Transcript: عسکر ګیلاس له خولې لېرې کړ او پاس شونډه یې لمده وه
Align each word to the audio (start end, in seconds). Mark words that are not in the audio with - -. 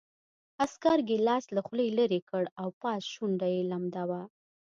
عسکر 0.63 0.97
ګیلاس 1.09 1.45
له 1.55 1.61
خولې 1.65 1.87
لېرې 1.97 2.21
کړ 2.29 2.43
او 2.61 2.67
پاس 2.81 3.01
شونډه 3.13 3.47
یې 3.53 3.61
لمده 3.71 4.03
وه 4.09 4.21